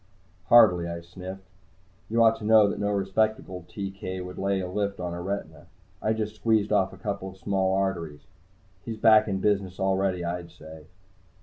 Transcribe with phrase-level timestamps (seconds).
[0.47, 1.47] "Hardly," I sniffed.
[2.09, 5.67] "You ought to know that no respectable TK would lay a lift on a retina.
[6.01, 8.25] I just squeezed off a couple of small arteries.
[8.83, 10.87] He's back in business already, I'd say."